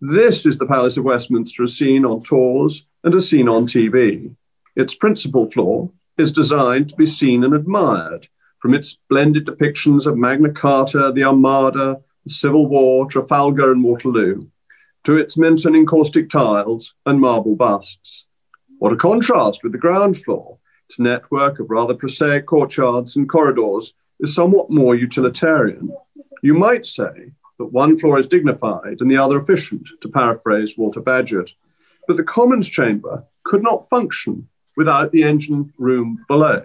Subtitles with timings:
[0.00, 4.32] This is the Palace of Westminster as seen on tours and as seen on TV.
[4.76, 8.28] Its principal floor is designed to be seen and admired,
[8.62, 14.46] from its splendid depictions of Magna Carta, the Armada, the Civil War, Trafalgar, and Waterloo,
[15.02, 18.26] to its Minton encaustic tiles and marble busts.
[18.78, 20.58] What a contrast with the ground floor!
[20.88, 25.90] Its network of rather prosaic courtyards and corridors is somewhat more utilitarian.
[26.40, 31.00] You might say that one floor is dignified and the other efficient, to paraphrase Walter
[31.00, 31.52] Bagehot.
[32.06, 36.64] But the Commons chamber could not function without the engine room below.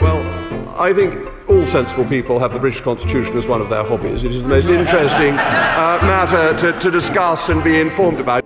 [0.00, 4.24] Well, I think all sensible people have the British Constitution as one of their hobbies.
[4.24, 8.44] It is the most interesting uh, matter to, to discuss and be informed about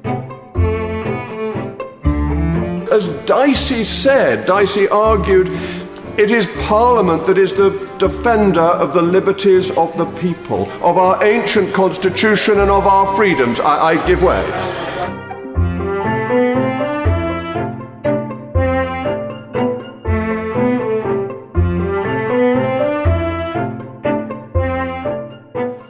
[2.91, 5.49] as Dicey said, Dicey argued,
[6.19, 11.23] it is Parliament that is the defender of the liberties of the people, of our
[11.23, 13.61] ancient constitution and of our freedoms.
[13.61, 14.45] I, I give way.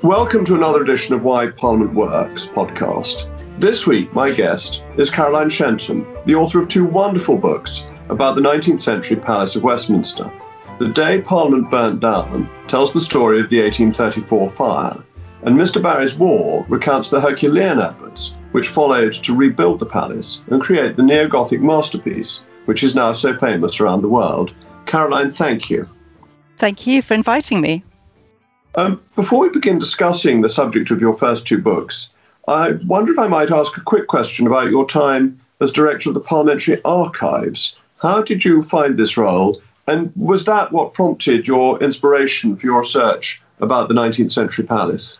[0.02, 3.39] Welcome to another edition of Why Parliament Works podcast.
[3.60, 8.40] This week, my guest is Caroline Shenton, the author of two wonderful books about the
[8.40, 10.32] 19th century Palace of Westminster.
[10.78, 15.04] The Day Parliament Burnt Down tells the story of the 1834 fire,
[15.42, 15.82] and Mr.
[15.82, 21.02] Barry's War recounts the Herculean efforts which followed to rebuild the palace and create the
[21.02, 24.54] neo Gothic masterpiece, which is now so famous around the world.
[24.86, 25.86] Caroline, thank you.
[26.56, 27.84] Thank you for inviting me.
[28.76, 32.08] Um, before we begin discussing the subject of your first two books,
[32.48, 36.14] I wonder if I might ask a quick question about your time as director of
[36.14, 37.76] the Parliamentary Archives.
[37.98, 39.60] How did you find this role?
[39.86, 45.18] And was that what prompted your inspiration for your research about the 19th century palace?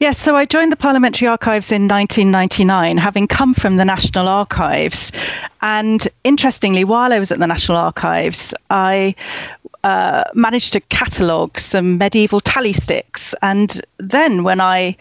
[0.00, 5.12] Yes, so I joined the Parliamentary Archives in 1999, having come from the National Archives.
[5.60, 9.14] And interestingly, while I was at the National Archives, I
[9.84, 13.34] uh, managed to catalogue some medieval tally sticks.
[13.42, 14.96] And then when I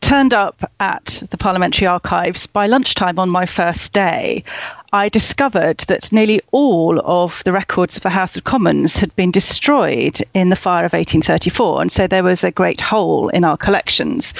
[0.00, 4.44] turned up at the Parliamentary Archives by lunchtime on my first day,
[4.92, 9.30] I discovered that nearly all of the records of the House of Commons had been
[9.30, 11.82] destroyed in the fire of 1834.
[11.82, 14.32] And so there was a great hole in our collections.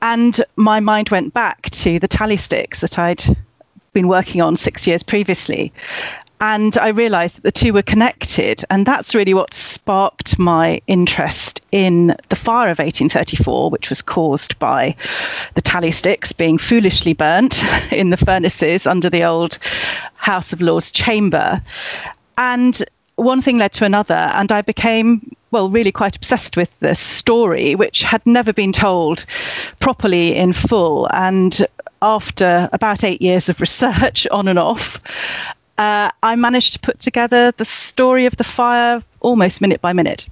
[0.00, 3.36] And my mind went back to the tally sticks that I'd
[3.92, 5.72] been working on six years previously.
[6.40, 8.64] And I realized that the two were connected.
[8.70, 14.58] And that's really what sparked my interest in the fire of 1834, which was caused
[14.58, 14.94] by
[15.54, 17.62] the tally sticks being foolishly burnt
[17.92, 19.58] in the furnaces under the old
[20.14, 21.60] House of Lords chamber.
[22.36, 22.84] And
[23.16, 27.74] one thing led to another, and I became, well, really quite obsessed with this story,
[27.74, 29.24] which had never been told
[29.80, 31.08] properly in full.
[31.12, 31.66] And
[32.00, 35.00] after about eight years of research on and off,
[35.78, 40.28] uh, I managed to put together the story of the fire almost minute by minute.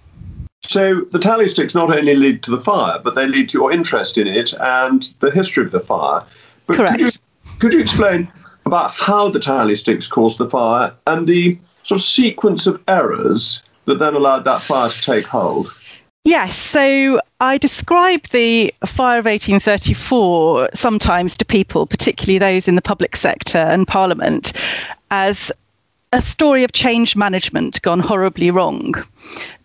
[0.63, 3.71] So the tally sticks not only lead to the fire, but they lead to your
[3.71, 6.25] interest in it and the history of the fire.
[6.67, 6.99] But Correct.
[6.99, 7.21] Could you,
[7.61, 8.31] could you explain
[8.65, 13.63] about how the tally sticks caused the fire and the sort of sequence of errors
[13.85, 15.73] that then allowed that fire to take hold?
[16.25, 22.83] Yes, so I describe the fire of 1834 sometimes to people, particularly those in the
[22.83, 24.53] public sector and Parliament,
[25.11, 25.53] as
[26.13, 28.95] a story of change management gone horribly wrong.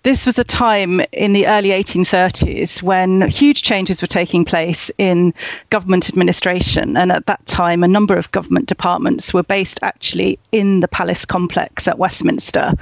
[0.03, 5.33] This was a time in the early 1830s when huge changes were taking place in
[5.69, 6.97] government administration.
[6.97, 11.23] And at that time, a number of government departments were based actually in the palace
[11.25, 12.73] complex at Westminster,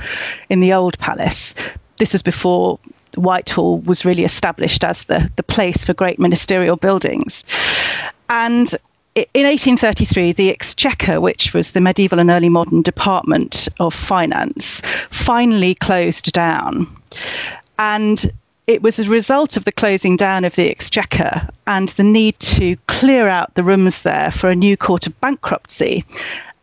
[0.49, 1.53] in the old palace.
[1.97, 2.79] This was before
[3.15, 7.43] Whitehall was really established as the, the place for great ministerial buildings.
[8.29, 8.73] And
[9.15, 15.75] in 1833, the Exchequer, which was the medieval and early modern department of finance, finally
[15.75, 16.87] closed down.
[17.77, 18.31] And
[18.67, 22.77] it was a result of the closing down of the Exchequer and the need to
[22.87, 26.05] clear out the rooms there for a new court of bankruptcy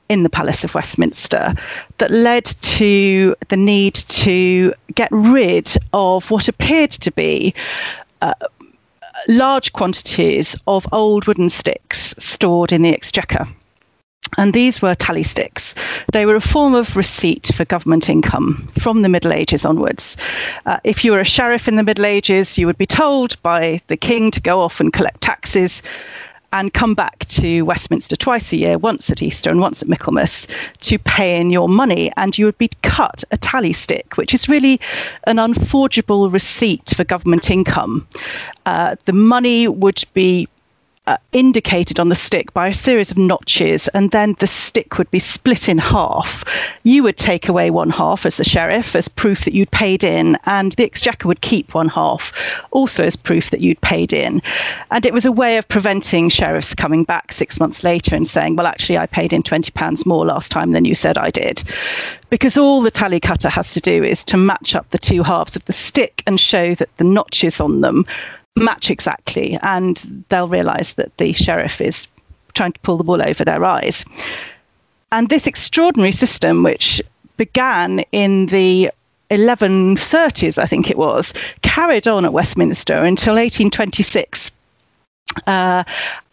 [0.08, 1.52] in the Palace of Westminster
[1.98, 7.52] that led to the need to get rid of what appeared to be
[8.22, 8.34] uh,
[9.28, 13.46] large quantities of old wooden sticks stored in the Exchequer.
[14.38, 15.74] And these were tally sticks.
[16.12, 20.16] They were a form of receipt for government income from the Middle Ages onwards.
[20.66, 23.80] Uh, if you were a sheriff in the Middle Ages, you would be told by
[23.86, 25.82] the king to go off and collect taxes
[26.52, 30.46] and come back to Westminster twice a year, once at Easter and once at Michaelmas,
[30.80, 32.10] to pay in your money.
[32.16, 34.80] And you would be cut a tally stick, which is really
[35.24, 38.06] an unforgeable receipt for government income.
[38.64, 40.48] Uh, the money would be
[41.06, 45.10] uh, indicated on the stick by a series of notches, and then the stick would
[45.10, 46.44] be split in half.
[46.84, 50.36] You would take away one half as the sheriff as proof that you'd paid in,
[50.44, 52.32] and the Exchequer would keep one half
[52.72, 54.42] also as proof that you'd paid in.
[54.90, 58.56] And it was a way of preventing sheriffs coming back six months later and saying,
[58.56, 61.62] Well, actually, I paid in £20 more last time than you said I did.
[62.30, 65.54] Because all the tally cutter has to do is to match up the two halves
[65.54, 68.04] of the stick and show that the notches on them
[68.56, 72.08] match exactly, and they'll realise that the sheriff is
[72.54, 74.04] trying to pull the wool over their eyes.
[75.12, 77.00] And this extraordinary system, which
[77.36, 78.90] began in the
[79.30, 81.32] 1130s, I think it was,
[81.62, 84.50] carried on at Westminster until 1826.
[85.46, 85.84] Uh,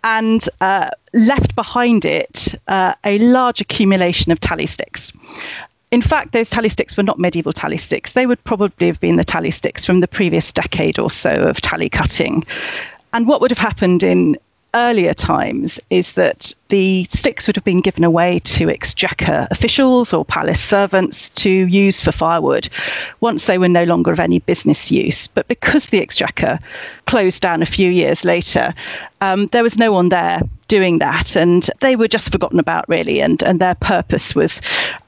[0.06, 5.12] and uh, left behind it uh, a large accumulation of tally sticks
[5.94, 8.14] in fact, those tally sticks were not medieval tally sticks.
[8.14, 11.62] They would probably have been the tally sticks from the previous decade or so of
[11.62, 12.44] tally cutting.
[13.14, 14.36] And what would have happened in
[14.74, 20.26] earlier times is that the sticks would have been given away to exchequer officials or
[20.26, 22.70] palace servants to use for firewood
[23.22, 25.28] once they were no longer of any business use.
[25.28, 26.60] But because the exchequer
[27.06, 28.74] closed down a few years later,
[29.22, 33.22] um, there was no one there doing that, and they were just forgotten about really,
[33.22, 34.62] and, and their purpose was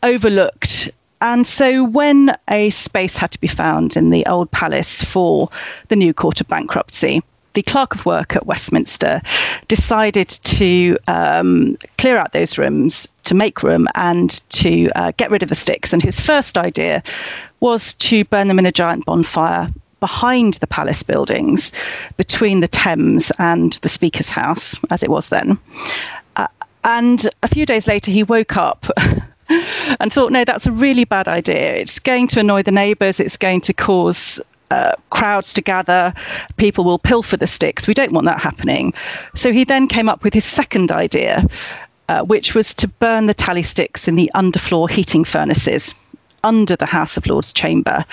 [0.03, 0.89] overlooked
[1.21, 5.49] and so, when a space had to be found in the old palace for
[5.87, 7.23] the new court of bankruptcy,
[7.55, 9.21] the clerk of work at Westminster
[9.67, 15.41] decided to um, clear out those rooms, to make room, and to uh, get rid
[15.41, 15.91] of the sticks.
[15.91, 17.01] And his first idea
[17.61, 21.71] was to burn them in a giant bonfire behind the palace buildings,
[22.17, 25.57] between the Thames and the Speaker's House, as it was then.
[26.35, 26.47] Uh,
[26.83, 28.85] and a few days later, he woke up.
[29.99, 31.75] and thought, no, that's a really bad idea.
[31.75, 33.19] It's going to annoy the neighbours.
[33.19, 34.41] It's going to cause
[34.75, 36.13] uh, crowds to gather,
[36.57, 37.87] people will pilfer the sticks.
[37.87, 38.93] We don't want that happening.
[39.35, 41.45] So he then came up with his second idea,
[42.09, 45.95] uh, which was to burn the tally sticks in the underfloor heating furnaces
[46.43, 48.05] under the House of Lords chamber.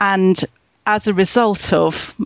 [0.00, 0.44] And
[0.86, 2.16] as a result of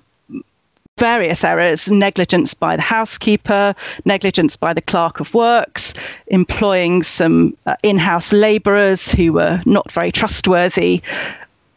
[0.98, 3.74] various errors negligence by the housekeeper,
[4.04, 5.92] negligence by the clerk of works,
[6.28, 11.02] employing some uh, in house labourers who were not very trustworthy,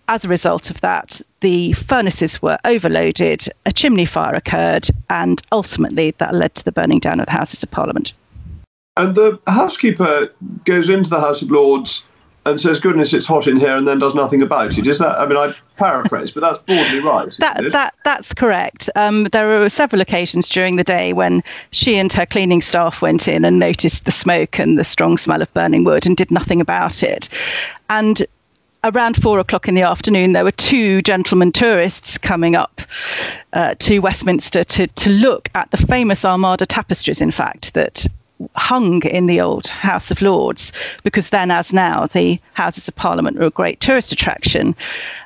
[0.07, 6.11] as a result of that, the furnaces were overloaded, a chimney fire occurred, and ultimately
[6.17, 8.13] that led to the burning down of the Houses of Parliament.
[8.95, 10.31] And the housekeeper
[10.65, 12.03] goes into the House of Lords
[12.45, 14.87] and says, "Goodness, it's hot in here," and then does nothing about it.
[14.87, 15.19] Is that?
[15.19, 17.31] I mean, I paraphrase, but that's broadly right.
[17.39, 18.89] that that that's correct.
[18.95, 23.27] Um, there were several occasions during the day when she and her cleaning staff went
[23.27, 26.61] in and noticed the smoke and the strong smell of burning wood and did nothing
[26.61, 27.29] about it.
[27.89, 28.25] And
[28.83, 32.81] around four o'clock in the afternoon, there were two gentlemen tourists coming up
[33.53, 38.05] uh, to Westminster to, to look at the famous Armada tapestries, in fact, that
[38.55, 40.71] hung in the old House of Lords,
[41.03, 44.75] because then, as now, the Houses of Parliament were a great tourist attraction.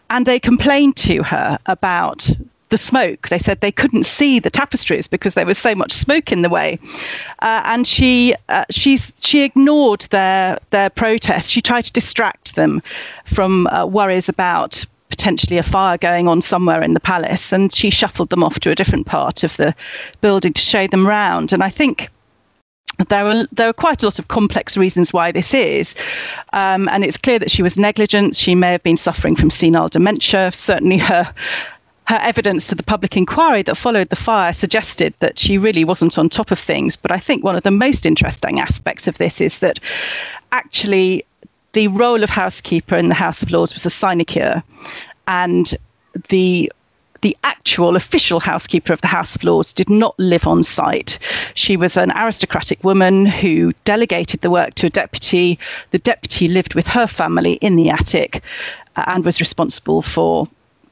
[0.09, 2.29] And they complained to her about
[2.71, 3.29] the smoke.
[3.29, 6.49] They said they couldn't see the tapestries because there was so much smoke in the
[6.49, 6.79] way,
[7.39, 11.51] uh, and she uh, she she ignored their their protest.
[11.51, 12.81] She tried to distract them
[13.25, 17.91] from uh, worries about potentially a fire going on somewhere in the palace, and she
[17.91, 19.75] shuffled them off to a different part of the
[20.21, 21.53] building to show them round.
[21.53, 22.09] And I think
[23.09, 25.93] there are there are quite a lot of complex reasons why this is,
[26.53, 28.35] um, and it's clear that she was negligent.
[28.35, 30.51] She may have been suffering from senile dementia.
[30.53, 31.33] Certainly, her
[32.11, 36.17] her evidence to the public inquiry that followed the fire suggested that she really wasn't
[36.17, 36.97] on top of things.
[36.97, 39.79] But I think one of the most interesting aspects of this is that
[40.51, 41.23] actually
[41.71, 44.61] the role of housekeeper in the House of Lords was a sinecure,
[45.29, 45.73] and
[46.27, 46.69] the
[47.21, 51.17] the actual official housekeeper of the House of Lords did not live on site.
[51.53, 55.57] She was an aristocratic woman who delegated the work to a deputy.
[55.91, 58.43] The deputy lived with her family in the attic
[58.97, 60.49] uh, and was responsible for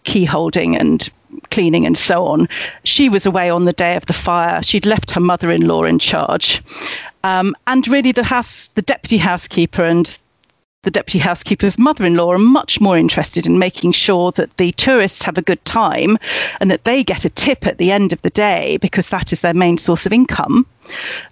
[0.09, 1.09] key holding and
[1.51, 2.49] cleaning and so on.
[2.83, 4.63] She was away on the day of the fire.
[4.63, 6.63] She'd left her mother-in-law in charge.
[7.23, 10.17] Um, and really the house, the deputy housekeeper and
[10.83, 15.37] the deputy housekeeper's mother-in-law are much more interested in making sure that the tourists have
[15.37, 16.17] a good time
[16.59, 19.41] and that they get a tip at the end of the day because that is
[19.41, 20.65] their main source of income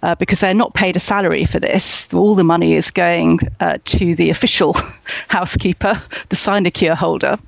[0.02, 3.78] uh, because they're not paid a salary for this all the money is going uh,
[3.86, 4.76] to the official
[5.28, 7.38] housekeeper the sinecure holder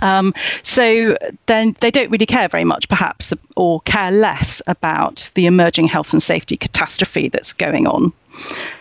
[0.00, 5.46] Um, so then they don't really care very much, perhaps, or care less about the
[5.46, 8.12] emerging health and safety catastrophe that's going on.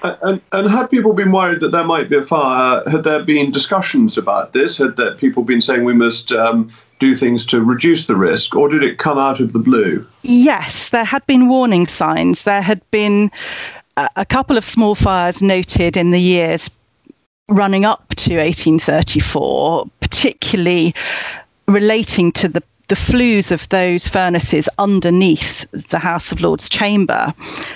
[0.02, 2.82] And, and had people been worried that there might be a fire?
[2.90, 4.78] Had there been discussions about this?
[4.78, 8.70] Had there people been saying we must um, do things to reduce the risk, or
[8.70, 10.08] did it come out of the blue?
[10.22, 12.44] Yes, there had been warning signs.
[12.44, 13.30] There had been
[14.16, 16.70] a couple of small fires noted in the years
[17.52, 20.96] running up to 1834, particularly
[21.68, 27.34] relating to the the flues of those furnaces underneath the House of Lords chamber.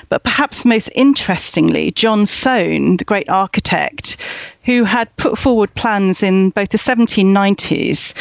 [0.09, 4.17] But perhaps most interestingly, John Soane, the great architect,
[4.65, 8.13] who had put forward plans in both the 1790s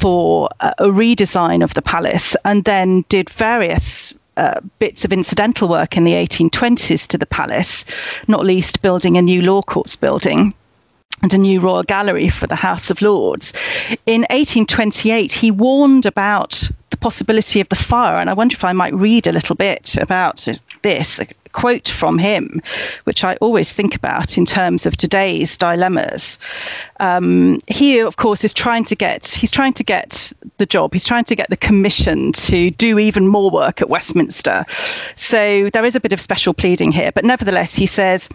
[0.00, 5.94] for a redesign of the palace and then did various uh, bits of incidental work
[5.94, 7.84] in the 1820s to the palace,
[8.28, 10.54] not least building a new law courts building
[11.24, 13.54] and a new royal gallery for the House of Lords.
[14.04, 18.74] In 1828, he warned about the possibility of the fire, and I wonder if I
[18.74, 20.46] might read a little bit about
[20.82, 21.18] this.
[21.20, 22.60] A quote from him,
[23.04, 26.38] which I always think about in terms of today's dilemmas.
[27.00, 30.92] Um, he, of course, is trying to get he's trying to get the job.
[30.92, 34.66] He's trying to get the commission to do even more work at Westminster.
[35.16, 38.28] So there is a bit of special pleading here, but nevertheless, he says.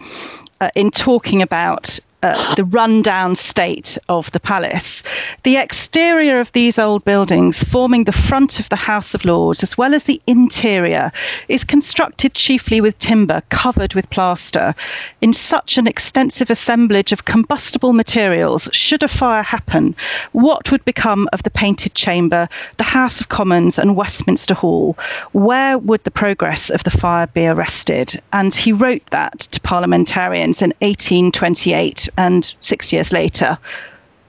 [0.62, 5.02] Uh, in talking about uh, the rundown state of the palace.
[5.42, 9.78] The exterior of these old buildings, forming the front of the House of Lords, as
[9.78, 11.12] well as the interior,
[11.48, 14.74] is constructed chiefly with timber covered with plaster.
[15.22, 19.96] In such an extensive assemblage of combustible materials, should a fire happen,
[20.32, 24.96] what would become of the painted chamber, the House of Commons, and Westminster Hall?
[25.32, 28.20] Where would the progress of the fire be arrested?
[28.32, 33.58] And he wrote that to parliamentarians in 1828 and six years later,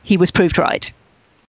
[0.04, 0.92] he was proved right.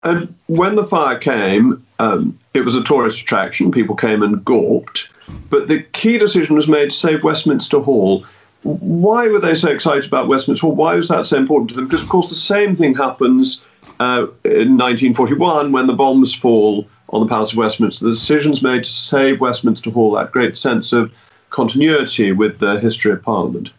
[0.03, 3.71] And when the fire came, um, it was a tourist attraction.
[3.71, 5.07] People came and gawped.
[5.49, 8.25] But the key decision was made to save Westminster Hall.
[8.63, 10.75] Why were they so excited about Westminster Hall?
[10.75, 11.85] Why was that so important to them?
[11.85, 13.61] Because, of course, the same thing happens
[13.99, 18.05] uh, in 1941 when the bombs fall on the Palace of Westminster.
[18.05, 21.13] The decision's made to save Westminster Hall, that great sense of
[21.51, 23.71] continuity with the history of Parliament.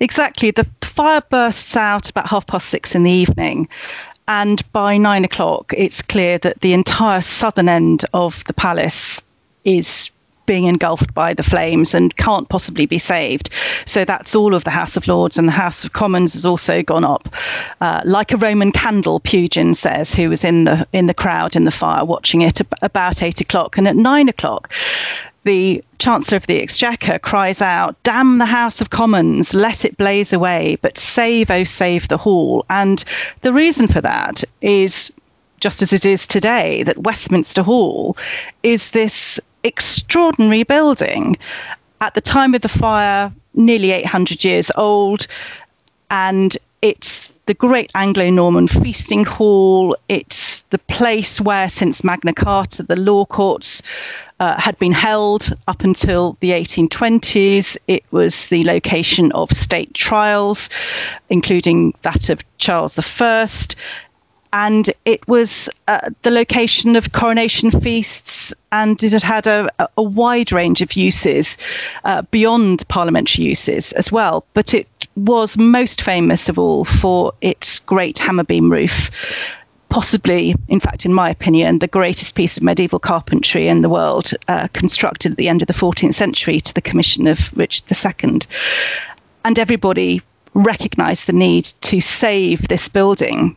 [0.00, 0.50] Exactly.
[0.50, 3.68] The fire bursts out about half past six in the evening.
[4.28, 9.20] And by nine o'clock, it's clear that the entire southern end of the palace
[9.64, 10.10] is
[10.46, 13.48] being engulfed by the flames and can't possibly be saved.
[13.86, 16.82] So that's all of the House of Lords and the House of Commons has also
[16.82, 17.28] gone up,
[17.80, 19.20] uh, like a Roman candle.
[19.20, 23.22] Pugin says, who was in the in the crowd in the fire watching it about
[23.22, 24.72] eight o'clock, and at nine o'clock,
[25.44, 30.32] the Chancellor of the Exchequer cries out, Damn the House of Commons, let it blaze
[30.32, 32.64] away, but save, oh, save the Hall.
[32.70, 33.04] And
[33.40, 35.12] the reason for that is
[35.60, 38.16] just as it is today, that Westminster Hall
[38.62, 41.36] is this extraordinary building.
[42.00, 45.28] At the time of the fire, nearly 800 years old,
[46.10, 49.96] and it's the great Anglo Norman feasting hall.
[50.08, 53.82] It's the place where, since Magna Carta, the law courts
[54.42, 57.76] uh, had been held up until the 1820s.
[57.86, 60.68] It was the location of state trials,
[61.30, 63.48] including that of Charles I.
[64.52, 70.02] And it was uh, the location of coronation feasts, and it had had a, a
[70.02, 71.56] wide range of uses
[72.04, 74.44] uh, beyond parliamentary uses as well.
[74.54, 79.08] But it was most famous of all for its great hammer beam roof
[79.92, 84.30] possibly, in fact, in my opinion, the greatest piece of medieval carpentry in the world,
[84.48, 88.40] uh, constructed at the end of the 14th century to the commission of Richard II.
[89.44, 90.22] And everybody
[90.54, 93.54] recognized the need to save this building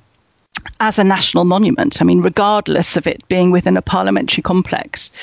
[0.81, 2.01] as a national monument.
[2.01, 5.13] I mean, regardless of it being within a parliamentary complex.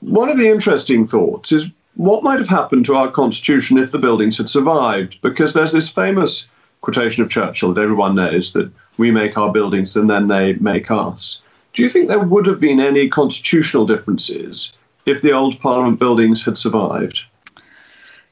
[0.00, 3.98] One of the interesting thoughts is what might have happened to our constitution if the
[3.98, 5.20] buildings had survived?
[5.20, 6.46] Because there's this famous
[6.80, 10.90] quotation of Churchill that everyone knows that we make our buildings and then they make
[10.90, 11.40] us.
[11.72, 14.72] Do you think there would have been any constitutional differences
[15.06, 17.22] if the old Parliament buildings had survived?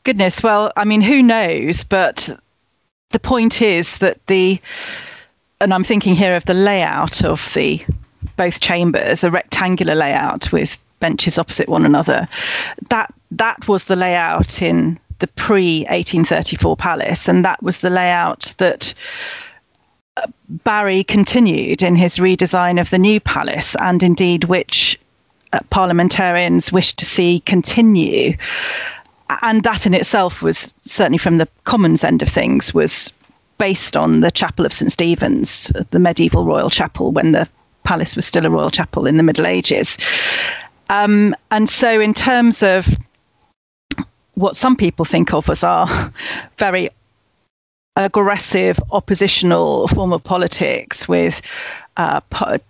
[0.04, 1.84] Goodness, well, I mean, who knows?
[1.84, 2.28] But
[3.10, 4.60] the point is that the,
[5.60, 7.84] and I'm thinking here of the layout of the
[8.36, 12.28] both chambers, a rectangular layout with benches opposite one another.
[12.90, 18.54] That that was the layout in the pre 1834 palace, and that was the layout
[18.58, 18.92] that
[20.48, 24.98] Barry continued in his redesign of the new palace, and indeed which
[25.52, 28.36] uh, parliamentarians wished to see continue.
[29.42, 33.12] And that in itself was certainly from the Commons end of things was
[33.58, 37.48] based on the Chapel of St Stephen's, the medieval royal chapel when the
[37.84, 39.96] palace was still a royal chapel in the Middle Ages.
[40.90, 42.88] Um, and so, in terms of
[44.34, 46.12] what some people think of as our
[46.58, 46.90] very
[47.96, 51.40] aggressive oppositional form of politics with
[51.96, 52.20] uh,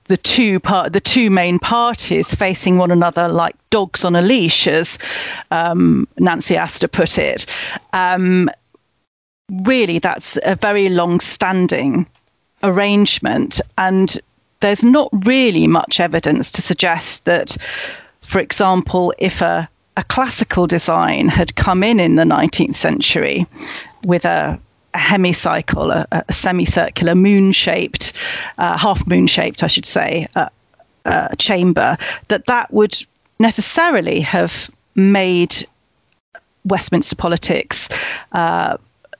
[0.05, 4.69] the two part, the two main parties facing one another like dogs on a leash,
[4.69, 4.99] as
[5.51, 7.45] um, Nancy Astor put it.
[7.93, 8.49] Um,
[9.65, 12.07] really, that's a very long-standing
[12.63, 14.19] arrangement, and
[14.61, 17.57] there's not really much evidence to suggest that,
[18.21, 19.69] for example, if a
[19.99, 23.47] a classical design had come in in the 19th century
[24.05, 24.61] with a
[24.97, 28.13] hemicycle, a, a semicircular moon shaped,
[28.59, 30.49] uh, half moon shaped, I should say, uh,
[31.05, 31.97] uh, chamber,
[32.29, 33.05] that that would
[33.39, 35.67] necessarily have made
[36.65, 37.89] Westminster politics
[38.33, 38.77] uh,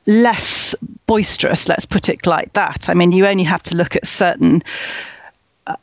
[0.07, 0.75] less
[1.07, 2.89] boisterous, let's put it like that.
[2.89, 4.63] I mean, you only have to look at certain
[5.67, 5.77] uh,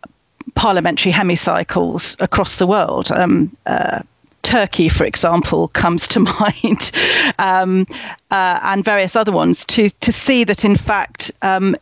[0.56, 3.12] parliamentary hemicycles across the world.
[3.12, 4.02] Um, uh,
[4.44, 6.92] Turkey, for example, comes to mind,
[7.40, 7.88] um,
[8.32, 11.76] uh, and various other ones, to, to see that in fact um,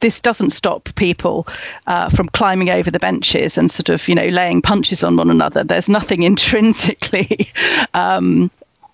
[0.00, 1.46] this doesn't stop people
[1.86, 5.30] uh, from climbing over the benches and sort of, you know, laying punches on one
[5.30, 5.64] another.
[5.64, 7.50] There's nothing intrinsically.
[7.94, 8.50] Um,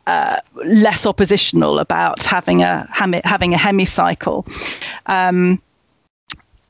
[0.07, 4.47] uh, less oppositional about having a having a hemicycle.
[5.07, 5.61] Um,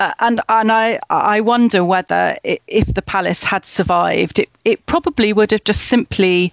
[0.01, 4.85] uh, and and I I wonder whether it, if the palace had survived, it it
[4.87, 6.53] probably would have just simply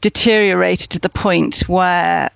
[0.00, 2.30] deteriorated to the point where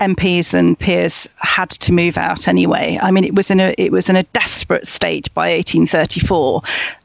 [0.00, 2.98] MPs and peers had to move out anyway.
[3.00, 6.62] I mean, it was in a it was in a desperate state by 1834,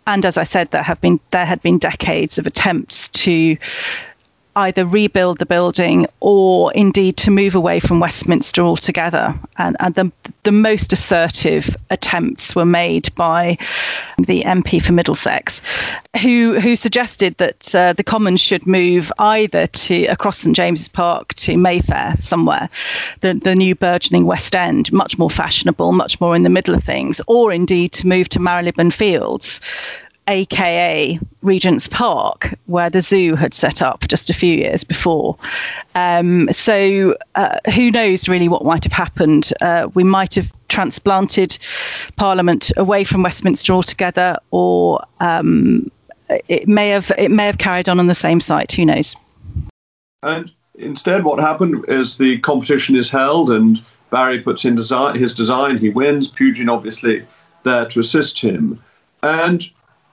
[0.07, 3.57] and as I said, there have been there had been decades of attempts to
[4.55, 9.37] either rebuild the building or indeed to move away from Westminster altogether.
[9.57, 10.11] And, and the,
[10.43, 13.57] the most assertive attempts were made by
[14.17, 15.61] the MP for Middlesex,
[16.21, 21.33] who, who suggested that uh, the Commons should move either to across St James's Park
[21.35, 22.69] to Mayfair somewhere,
[23.21, 26.83] the, the new burgeoning West End, much more fashionable, much more in the middle of
[26.83, 29.59] things, or indeed to move to Marylebone Fields
[30.27, 35.37] aka Regent's Park, where the zoo had set up just a few years before.
[35.93, 39.53] Um, so uh, who knows really what might have happened?
[39.61, 41.57] Uh, we might have transplanted
[42.15, 45.91] Parliament away from Westminster altogether, or um,
[46.29, 48.71] it may have it may have carried on on the same site.
[48.71, 49.15] Who knows?
[50.23, 55.33] And instead, what happened is the competition is held, and Barry puts in design, his
[55.33, 55.77] design.
[55.77, 56.31] He wins.
[56.31, 57.25] Pugin obviously
[57.63, 58.81] there to assist him,
[59.21, 59.69] and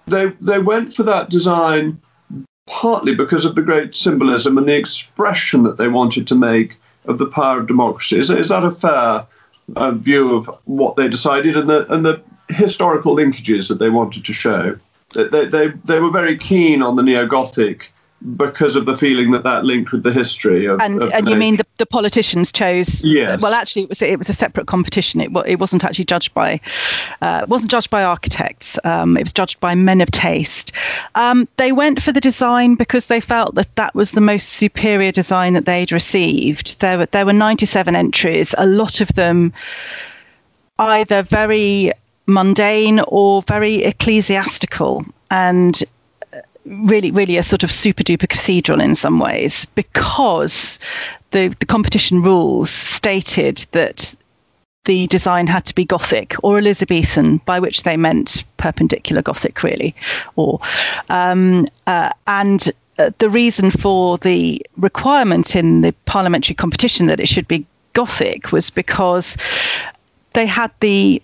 [0.07, 2.01] they they went for that design
[2.67, 7.19] partly because of the great symbolism and the expression that they wanted to make of
[7.19, 8.17] the power of democracy.
[8.19, 9.27] Is, is that a fair
[9.77, 14.25] uh, view of what they decided and the and the historical linkages that they wanted
[14.25, 14.79] to show?
[15.15, 17.91] They, they, they were very keen on the neo Gothic
[18.37, 20.80] because of the feeling that that linked with the history of.
[20.80, 23.04] And, of and you mean the, the politicians chose?
[23.04, 23.42] Yes.
[23.42, 25.20] Well, actually, it was it was a separate competition.
[25.20, 26.61] It it wasn't actually judged by,
[27.20, 28.78] uh, it wasn't judged by architects.
[28.85, 30.72] Um, it was judged by men of taste.
[31.14, 35.12] Um, they went for the design because they felt that that was the most superior
[35.12, 36.78] design that they'd received.
[36.80, 38.54] There were there were ninety seven entries.
[38.58, 39.52] A lot of them
[40.78, 41.92] either very
[42.26, 45.82] mundane or very ecclesiastical and
[46.64, 50.79] really, really a sort of super duper cathedral in some ways because
[51.31, 54.14] the, the competition rules stated that
[54.85, 59.94] the design had to be Gothic or Elizabethan, by which they meant perpendicular Gothic, really.
[60.37, 60.59] Or
[61.09, 67.29] um, uh, and uh, the reason for the requirement in the parliamentary competition that it
[67.29, 69.37] should be Gothic was because
[70.33, 71.22] they had the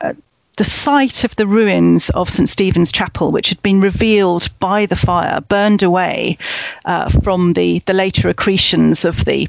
[0.00, 0.14] uh,
[0.56, 4.96] the site of the ruins of St Stephen's Chapel, which had been revealed by the
[4.96, 6.38] fire, burned away
[6.84, 9.48] uh, from the, the later accretions of the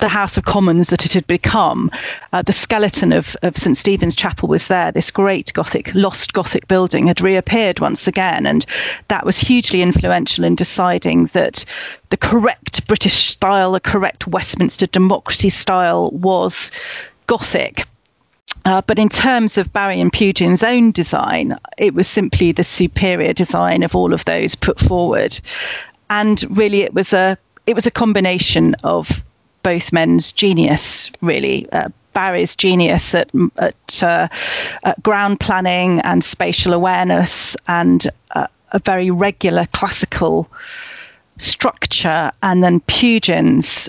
[0.00, 1.90] the House of Commons that it had become.
[2.32, 4.92] Uh, the skeleton of, of St Stephen's Chapel was there.
[4.92, 8.64] This great Gothic, lost Gothic building had reappeared once again, and
[9.08, 11.64] that was hugely influential in deciding that
[12.10, 16.70] the correct British style, the correct Westminster democracy style was
[17.26, 17.84] Gothic.
[18.68, 23.32] Uh, but in terms of Barry and Pugin's own design, it was simply the superior
[23.32, 25.40] design of all of those put forward,
[26.10, 29.22] and really it was a it was a combination of
[29.62, 31.66] both men's genius, really.
[31.72, 34.28] Uh, Barry's genius at, at, uh,
[34.82, 40.46] at, ground planning and spatial awareness, and uh, a very regular classical
[41.38, 43.88] structure, and then Pugin's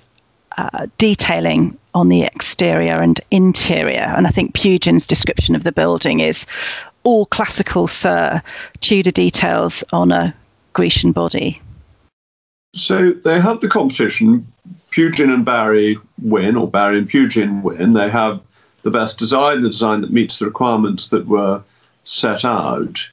[0.57, 4.13] uh, detailing on the exterior and interior.
[4.15, 6.45] And I think Pugin's description of the building is
[7.03, 8.41] all classical Sir
[8.79, 10.33] Tudor details on a
[10.73, 11.61] Grecian body.
[12.73, 14.47] So they have the competition.
[14.91, 17.93] Pugin and Barry win, or Barry and Pugin win.
[17.93, 18.41] They have
[18.83, 21.61] the best design, the design that meets the requirements that were
[22.05, 23.07] set out.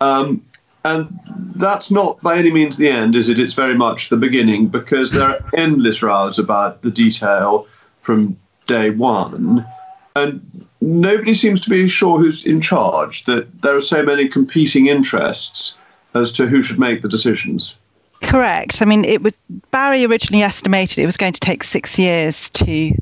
[0.00, 0.44] Um,
[0.84, 1.16] and
[1.56, 3.38] that's not by any means the end, is it?
[3.38, 7.66] It's very much the beginning because there are endless rows about the detail
[8.02, 8.36] from
[8.66, 9.66] day one.
[10.14, 14.86] And nobody seems to be sure who's in charge, that there are so many competing
[14.86, 15.74] interests
[16.14, 17.76] as to who should make the decisions.
[18.20, 18.82] Correct.
[18.82, 19.32] I mean, it was
[19.70, 22.94] Barry originally estimated it was going to take six years to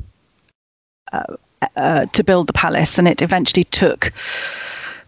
[1.13, 1.37] uh,
[1.77, 4.13] uh, to build the palace, and it eventually took.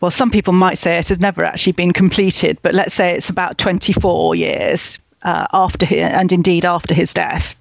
[0.01, 3.31] Well, some people might say it has never actually been completed, but let's say it's
[3.31, 7.55] about 24 years uh, after his, and indeed after his death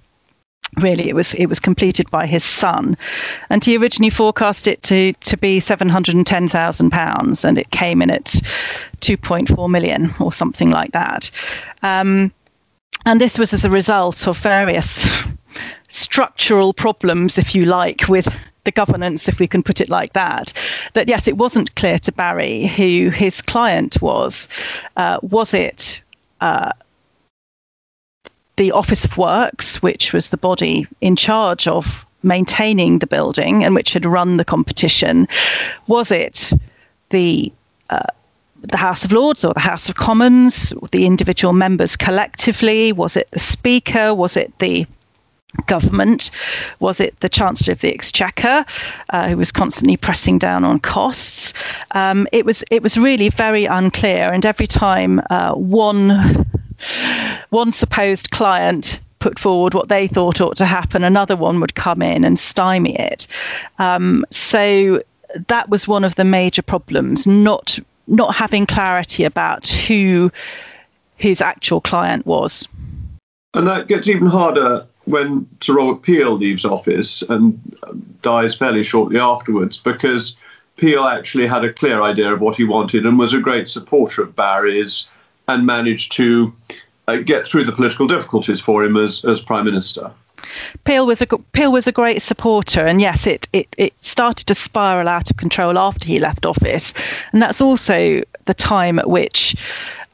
[0.78, 2.98] really it was it was completed by his son
[3.50, 8.26] and he originally forecast it to to be 710,000 pounds and it came in at
[9.02, 11.30] 2.4 million or something like that
[11.84, 12.32] um,
[13.06, 15.06] and this was as a result of various
[15.90, 20.54] structural problems if you like with the governance, if we can put it like that,
[20.94, 24.48] that yes, it wasn't clear to Barry who his client was.
[24.98, 26.00] Uh, was it
[26.42, 26.72] uh,
[28.58, 33.74] the Office of Works, which was the body in charge of maintaining the building and
[33.76, 35.28] which had run the competition?
[35.88, 36.52] Was it
[37.10, 37.52] the
[37.90, 38.08] uh,
[38.62, 42.92] the House of Lords or the House of Commons, the individual members collectively?
[42.92, 44.14] Was it the Speaker?
[44.14, 44.86] Was it the
[45.66, 46.32] government?
[46.80, 48.66] Was it the Chancellor of the Exchequer,
[49.10, 51.54] uh, who was constantly pressing down on costs?
[51.92, 56.41] Um, it was it was really very unclear, and every time uh, one
[57.50, 62.02] one supposed client put forward what they thought ought to happen, another one would come
[62.02, 63.28] in and stymie it.
[63.80, 65.02] Um, so
[65.48, 70.32] that was one of the major problems, not not having clarity about who
[71.16, 72.68] his actual client was.
[73.54, 77.60] And that gets even harder when Sir Robert Peel leaves office and
[78.22, 80.36] dies fairly shortly afterwards, because
[80.78, 84.24] Peel actually had a clear idea of what he wanted and was a great supporter
[84.24, 85.08] of Barry's
[85.52, 86.54] and managed to
[87.08, 90.12] uh, get through the political difficulties for him as, as Prime Minister.
[90.86, 94.56] Peel was a Peel was a great supporter, and yes, it, it it started to
[94.56, 96.94] spiral out of control after he left office,
[97.32, 99.56] and that's also the time at which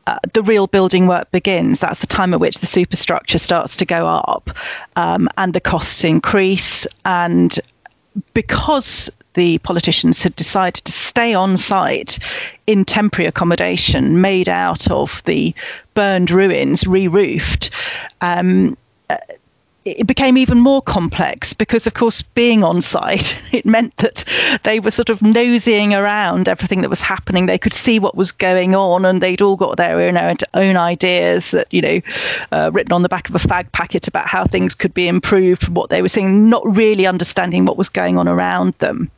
[0.05, 1.79] uh, the real building work begins.
[1.79, 4.49] That's the time at which the superstructure starts to go up,
[4.97, 7.57] um, and the costs increase, and
[8.33, 12.17] because the politicians had decided to stay on site
[12.65, 15.53] in temporary accommodation made out of the
[15.93, 17.69] burned ruins, re roofed.
[18.21, 18.75] Um,
[19.11, 19.17] uh,
[19.85, 24.25] it became even more complex because, of course, being on site, it meant that
[24.63, 27.45] they were sort of nosying around everything that was happening.
[27.45, 30.17] They could see what was going on, and they'd all got their own,
[30.55, 32.01] own ideas that, you know,
[32.51, 35.61] uh, written on the back of a fag packet about how things could be improved
[35.61, 39.11] from what they were seeing, not really understanding what was going on around them.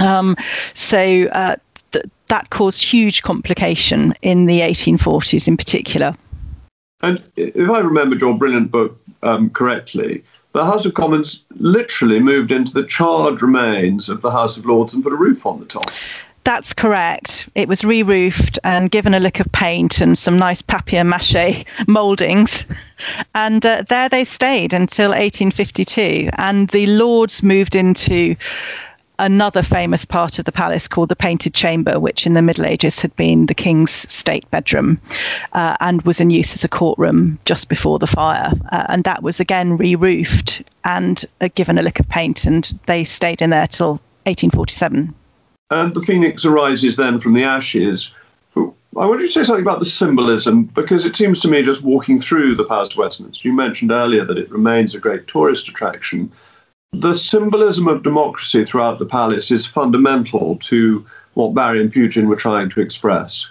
[0.00, 0.36] Um,
[0.74, 1.56] so uh,
[1.92, 6.14] th- that caused huge complication in the 1840s in particular.
[7.02, 12.52] And if I remembered your brilliant book um, correctly, the House of Commons literally moved
[12.52, 15.66] into the charred remains of the House of Lords and put a roof on the
[15.66, 15.90] top.
[16.44, 17.48] That's correct.
[17.54, 21.64] It was re roofed and given a lick of paint and some nice papier mache
[21.88, 22.66] mouldings.
[23.34, 26.28] And uh, there they stayed until 1852.
[26.36, 28.36] And the Lords moved into
[29.18, 32.98] another famous part of the palace called the Painted Chamber, which in the Middle Ages
[32.98, 35.00] had been the king's state bedroom
[35.52, 38.52] uh, and was in use as a courtroom just before the fire.
[38.72, 42.78] Uh, and that was again re roofed and uh, given a lick of paint, and
[42.86, 43.92] they stayed in there till
[44.26, 45.14] 1847.
[45.70, 48.10] And the phoenix arises then from the ashes.
[48.96, 52.20] I wanted to say something about the symbolism because it seems to me just walking
[52.20, 56.30] through the Palace of Westminster, you mentioned earlier that it remains a great tourist attraction
[57.00, 61.04] the symbolism of democracy throughout the palace is fundamental to
[61.34, 63.48] what Barry and Pugin were trying to express.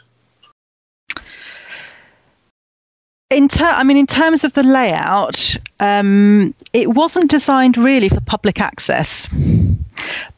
[3.30, 8.22] In ter- I mean, in terms of the layout, um, it wasn't designed really for
[8.22, 9.28] public access,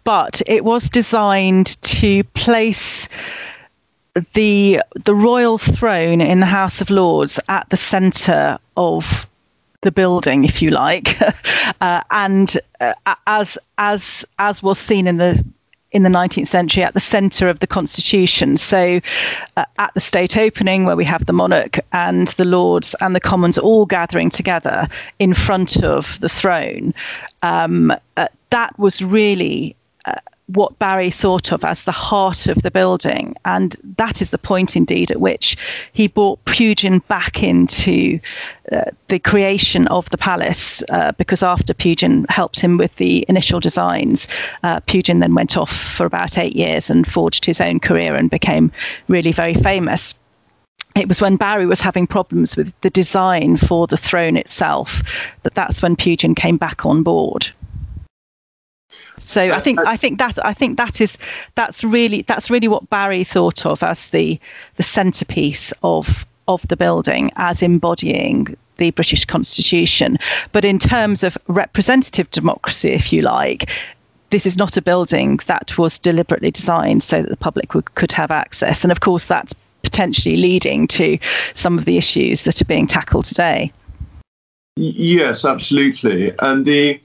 [0.05, 3.09] but it was designed to place
[4.33, 9.27] the the royal throne in the House of Lords at the centre of
[9.85, 11.17] the building, if you like,
[11.81, 12.93] uh, and uh,
[13.27, 15.41] as as as was seen in the
[15.91, 18.57] in the 19th century at the centre of the constitution.
[18.57, 18.99] So,
[19.55, 23.21] uh, at the state opening, where we have the monarch and the lords and the
[23.21, 26.93] commons all gathering together in front of the throne,
[27.43, 29.75] um, uh, that was really
[30.47, 33.36] what Barry thought of as the heart of the building.
[33.45, 35.58] And that is the point, indeed, at which
[35.93, 38.19] he brought Pugin back into
[38.71, 43.60] uh, the creation of the palace, uh, because after Pugin helped him with the initial
[43.60, 44.27] designs,
[44.63, 48.29] uh, Pugin then went off for about eight years and forged his own career and
[48.29, 48.71] became
[49.08, 50.13] really very famous
[50.95, 55.01] it was when Barry was having problems with the design for the throne itself
[55.43, 57.49] that that's when Pugin came back on board.
[59.17, 61.17] So I think I think that I think that is
[61.56, 64.39] that's really that's really what Barry thought of as the
[64.75, 70.17] the centerpiece of of the building as embodying the British Constitution.
[70.51, 73.69] But in terms of representative democracy, if you like,
[74.32, 78.12] this is not a building that was deliberately designed so that the public would, could
[78.12, 78.84] have access.
[78.84, 81.17] And of course, that's potentially leading to
[81.54, 83.71] some of the issues that are being tackled today.
[84.75, 86.34] Yes, absolutely.
[86.39, 86.99] And the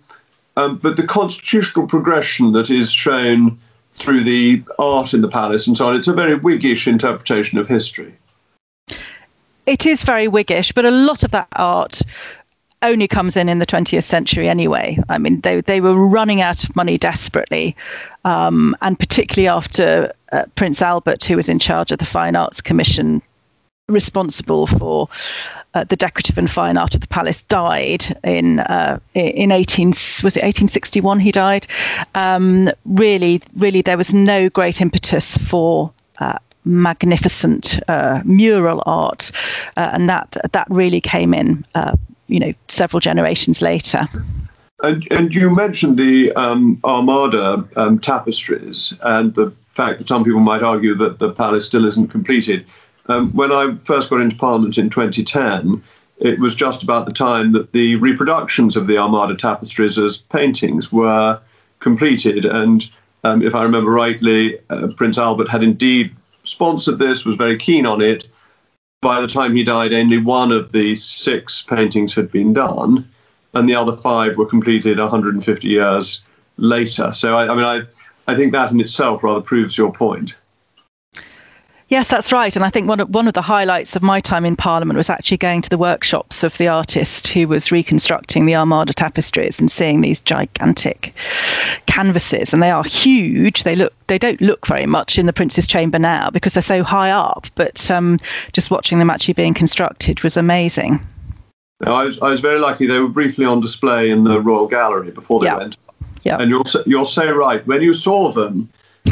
[0.61, 3.59] um, but the constitutional progression that is shown
[3.95, 7.67] through the art in the palace and so on, it's a very Whiggish interpretation of
[7.67, 8.15] history.
[9.67, 12.03] It is very Whiggish, but a lot of that art
[12.83, 14.99] only comes in in the 20th century anyway.
[15.09, 17.77] I mean, they, they were running out of money desperately.
[18.25, 22.61] Um, and particularly after uh, Prince Albert, who was in charge of the Fine Arts
[22.61, 23.21] Commission,
[23.89, 25.09] responsible for
[25.75, 30.37] uh, the decorative and fine art of the palace, died in uh, in 18 was
[30.37, 31.67] it 1861 he died.
[32.15, 39.31] Um, really, really, there was no great impetus for uh, magnificent uh, mural art,
[39.77, 41.97] uh, and that that really came in, uh,
[42.29, 44.07] you know, several generations later.
[44.83, 50.41] And, and you mentioned the um, Armada um, tapestries and the fact that some people
[50.41, 52.65] might argue that the palace still isn't completed.
[53.07, 55.83] Um, when I first got into Parliament in 2010,
[56.19, 60.93] it was just about the time that the reproductions of the Armada tapestries as paintings
[60.93, 61.41] were
[61.81, 62.45] completed.
[62.45, 62.89] And
[63.25, 67.87] um, if I remember rightly, uh, Prince Albert had indeed sponsored this, was very keen
[67.87, 68.29] on it.
[69.03, 73.09] By the time he died, only one of the six paintings had been done,
[73.55, 76.21] and the other five were completed 150 years
[76.59, 77.13] later.
[77.13, 77.83] So, I, I mean, I,
[78.31, 80.35] I think that in itself rather proves your point.
[81.91, 82.55] Yes, that's right.
[82.55, 85.11] And I think one of, one of the highlights of my time in Parliament was
[85.11, 89.69] actually going to the workshops of the artist who was reconstructing the Armada tapestries and
[89.69, 91.13] seeing these gigantic
[91.87, 92.53] canvases.
[92.55, 93.65] And they are huge.
[93.65, 96.85] They look they don't look very much in the Prince's Chamber now because they're so
[96.85, 97.49] high up.
[97.57, 98.21] But um,
[98.53, 101.05] just watching them actually being constructed was amazing.
[101.85, 102.87] I was I was very lucky.
[102.87, 105.57] They were briefly on display in the Royal Gallery before they yeah.
[105.57, 105.77] went.
[106.23, 106.37] Yeah.
[106.37, 107.67] And you're you're so right.
[107.67, 108.69] When you saw them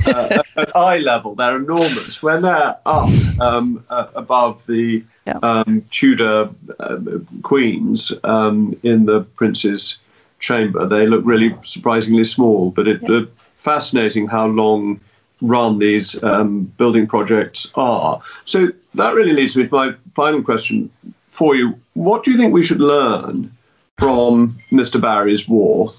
[0.07, 2.23] uh, at eye level, they're enormous.
[2.23, 5.39] When they're up um, uh, above the yeah.
[5.43, 6.99] um, Tudor uh,
[7.43, 9.99] queens um, in the prince's
[10.39, 12.71] chamber, they look really surprisingly small.
[12.71, 13.23] But it's yeah.
[13.57, 15.01] fascinating how long
[15.41, 18.21] run these um, building projects are.
[18.45, 20.91] So that really leads me to my final question
[21.27, 21.79] for you.
[21.95, 23.53] What do you think we should learn
[23.97, 25.01] from Mr.
[25.01, 25.93] Barry's war?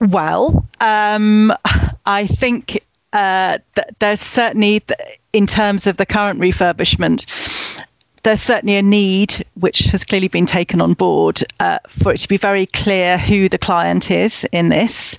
[0.00, 1.52] Well, um,
[2.04, 4.82] I think uh, th- there's certainly,
[5.32, 7.24] in terms of the current refurbishment,
[8.22, 12.28] there's certainly a need, which has clearly been taken on board, uh, for it to
[12.28, 15.16] be very clear who the client is in this,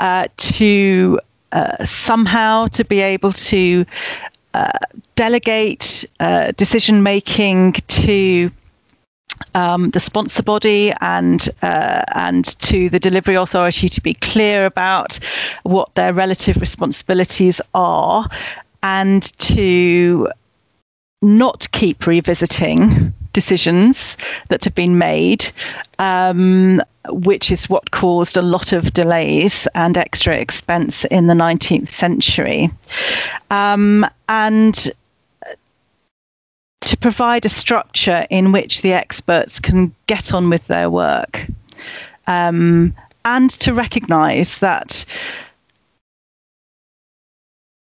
[0.00, 1.18] uh, to
[1.52, 3.86] uh, somehow to be able to
[4.52, 4.70] uh,
[5.14, 8.50] delegate uh, decision making to
[9.54, 15.18] um, the sponsor body and uh, and to the delivery authority to be clear about
[15.62, 18.28] what their relative responsibilities are,
[18.82, 20.28] and to
[21.22, 24.16] not keep revisiting decisions
[24.48, 25.50] that have been made,
[25.98, 31.88] um, which is what caused a lot of delays and extra expense in the 19th
[31.88, 32.70] century.
[33.50, 34.90] Um, and
[36.90, 41.46] to provide a structure in which the experts can get on with their work
[42.26, 42.92] um,
[43.24, 45.04] and to recognize that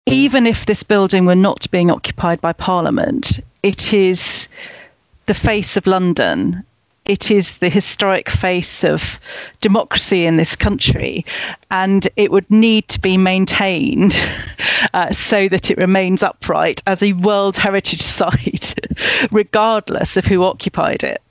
[0.04, 4.48] even if this building were not being occupied by Parliament, it is
[5.24, 6.62] the face of London.
[7.06, 9.18] It is the historic face of
[9.62, 11.24] democracy in this country,
[11.70, 14.12] and it would need to be maintained
[14.94, 18.74] uh, so that it remains upright as a World Heritage Site,
[19.32, 21.22] regardless of who occupied it.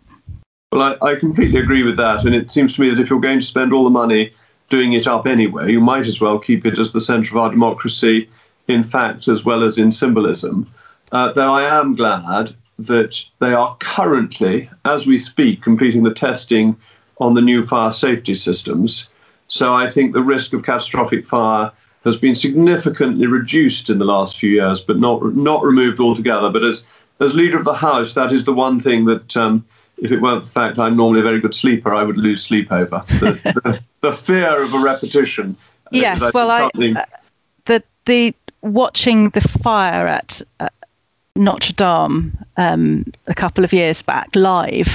[0.72, 3.20] Well, I, I completely agree with that, and it seems to me that if you're
[3.20, 4.32] going to spend all the money
[4.70, 7.50] doing it up anyway, you might as well keep it as the centre of our
[7.50, 8.30] democracy
[8.70, 10.72] in fact as well as in symbolism.
[11.12, 16.78] Uh, though I am glad that they are currently, as we speak, completing the testing
[17.20, 19.10] on the new fire safety systems.
[19.48, 21.72] So I think the risk of catastrophic fire
[22.04, 26.50] has been significantly reduced in the last few years, but not not removed altogether.
[26.50, 26.84] But as
[27.20, 29.66] as leader of the house, that is the one thing that, um,
[29.98, 32.72] if it weren't the fact I'm normally a very good sleeper, I would lose sleep
[32.72, 33.32] over the,
[33.64, 35.58] the, the fear of a repetition.
[35.92, 37.06] Yes, well, I, uh,
[37.66, 40.70] the the watching the fire at uh,
[41.36, 44.90] Notre Dame um, a couple of years back live.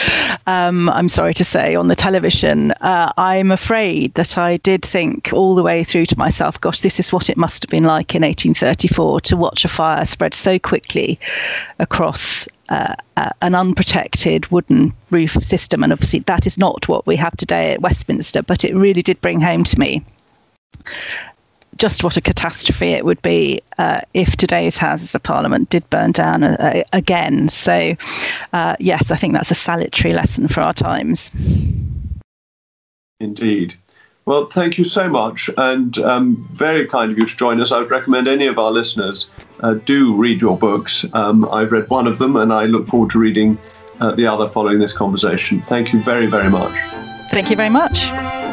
[0.46, 2.72] um, I'm sorry to say on the television.
[2.80, 7.00] Uh, I'm afraid that I did think all the way through to myself, gosh, this
[7.00, 10.58] is what it must have been like in 1834 to watch a fire spread so
[10.58, 11.18] quickly
[11.78, 15.82] across uh, uh, an unprotected wooden roof system.
[15.82, 19.20] And obviously, that is not what we have today at Westminster, but it really did
[19.20, 20.04] bring home to me
[21.82, 26.12] just what a catastrophe it would be uh, if today's Houses of Parliament did burn
[26.12, 27.48] down uh, again.
[27.48, 27.96] So,
[28.52, 31.32] uh, yes, I think that's a salutary lesson for our times.
[33.18, 33.74] Indeed.
[34.26, 37.72] Well, thank you so much, and um, very kind of you to join us.
[37.72, 39.28] I would recommend any of our listeners
[39.64, 41.04] uh, do read your books.
[41.14, 43.58] Um, I've read one of them, and I look forward to reading
[43.98, 45.62] uh, the other following this conversation.
[45.62, 46.78] Thank you very, very much.
[47.32, 48.51] Thank you very much.